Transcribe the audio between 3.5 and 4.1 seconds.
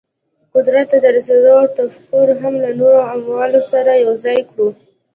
سره